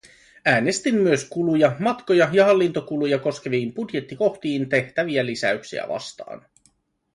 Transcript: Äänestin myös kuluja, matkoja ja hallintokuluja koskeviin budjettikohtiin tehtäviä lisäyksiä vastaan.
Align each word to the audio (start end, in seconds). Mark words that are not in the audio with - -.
Äänestin 0.45 0.95
myös 0.95 1.27
kuluja, 1.29 1.75
matkoja 1.79 2.29
ja 2.31 2.45
hallintokuluja 2.45 3.19
koskeviin 3.19 3.73
budjettikohtiin 3.73 4.69
tehtäviä 4.69 5.25
lisäyksiä 5.25 5.85
vastaan. 5.89 6.45